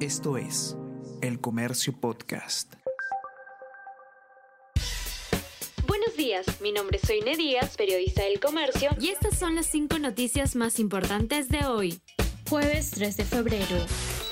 [0.00, 0.76] Esto es
[1.22, 2.74] El Comercio Podcast.
[5.86, 9.98] Buenos días, mi nombre es Soine Díaz, periodista del Comercio, y estas son las cinco
[9.98, 12.02] noticias más importantes de hoy,
[12.46, 13.86] jueves 3 de febrero.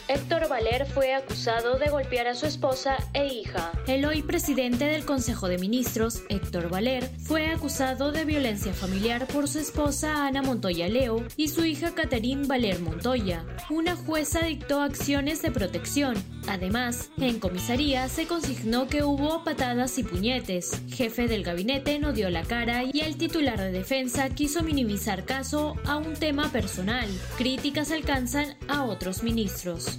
[0.07, 3.73] Héctor Valer fue acusado de golpear a su esposa e hija.
[3.87, 9.49] El hoy presidente del Consejo de Ministros, Héctor Valer, fue acusado de violencia familiar por
[9.49, 13.47] su esposa Ana Montoya Leo y su hija Caterín Valer Montoya.
[13.71, 16.23] Una jueza dictó acciones de protección.
[16.47, 20.83] Además, en comisaría se consignó que hubo patadas y puñetes.
[20.89, 25.77] Jefe del gabinete no dio la cara y el titular de defensa quiso minimizar caso
[25.87, 27.09] a un tema personal.
[27.37, 29.99] Críticas alcanzan a otros ministros.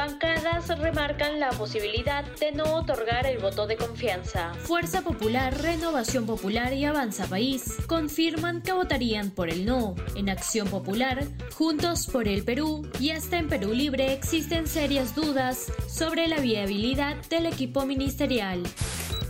[0.00, 4.54] Bancadas remarcan la posibilidad de no otorgar el voto de confianza.
[4.54, 9.94] Fuerza Popular, Renovación Popular y Avanza País confirman que votarían por el no.
[10.16, 15.70] En Acción Popular, Juntos por el Perú y hasta en Perú Libre existen serias dudas
[15.86, 18.62] sobre la viabilidad del equipo ministerial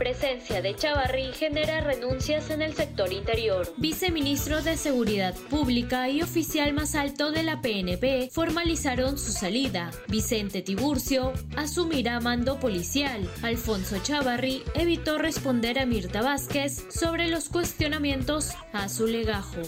[0.00, 3.70] presencia de Chavarri genera renuncias en el sector interior.
[3.76, 9.90] Viceministro de Seguridad Pública y oficial más alto de la PNP formalizaron su salida.
[10.08, 13.28] Vicente Tiburcio asumirá mando policial.
[13.42, 19.60] Alfonso Chavarri evitó responder a Mirta Vázquez sobre los cuestionamientos a su legajo.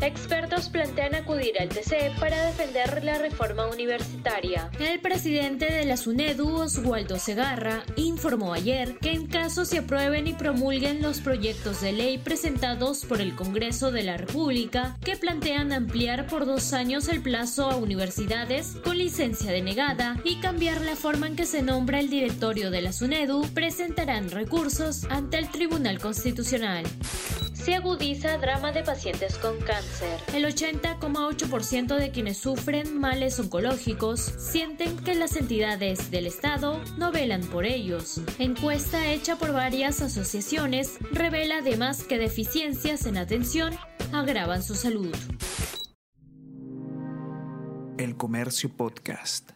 [0.00, 4.70] Expertos plantean acudir al TC para defender la reforma universitaria.
[4.78, 10.34] El presidente de la SUNEDU, Oswaldo Segarra, informó ayer que en caso se aprueben y
[10.34, 16.26] promulguen los proyectos de ley presentados por el Congreso de la República que plantean ampliar
[16.26, 21.36] por dos años el plazo a universidades con licencia denegada y cambiar la forma en
[21.36, 26.84] que se nombra el directorio de la SUNEDU, presentarán recursos ante el Tribunal Constitucional
[27.60, 30.20] se agudiza drama de pacientes con cáncer.
[30.34, 37.42] El 80,8% de quienes sufren males oncológicos sienten que las entidades del Estado no velan
[37.42, 38.20] por ellos.
[38.38, 43.74] Encuesta hecha por varias asociaciones revela además que deficiencias en atención
[44.12, 45.14] agravan su salud.
[47.98, 49.50] El Comercio Podcast.